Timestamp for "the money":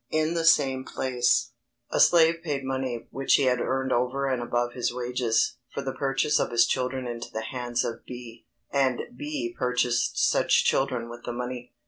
11.25-11.73